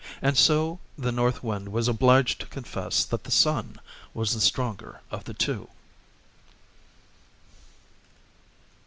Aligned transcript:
And 0.19 0.35
so 0.35 0.79
the 0.97 1.11
North 1.11 1.43
Wind 1.43 1.69
was 1.71 1.87
obliged 1.87 2.39
to 2.39 2.47
confess 2.47 3.05
that 3.05 3.23
the 3.23 3.29
Sun 3.29 3.79
was 4.15 4.33
the 4.33 4.41
stronger 4.41 5.01
of 5.11 5.25
the 5.25 5.33
two. 5.35 5.69